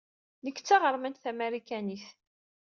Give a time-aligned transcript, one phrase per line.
[0.43, 2.05] Nekk d taɣeṛmant tamarikanit.